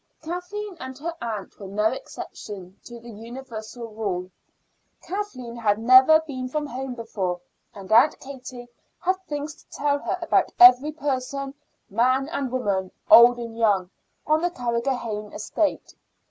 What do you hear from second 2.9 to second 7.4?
the universal rule. Kathleen had never been from home before,